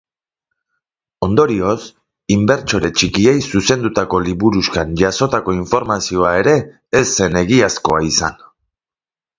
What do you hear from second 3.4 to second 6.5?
zuzendutako liburuxkan jasotako informazioa